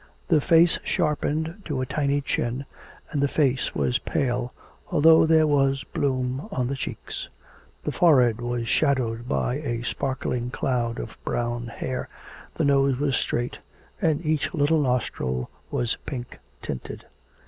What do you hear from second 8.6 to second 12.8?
shadowed by a sparkling cloud of brown hair, the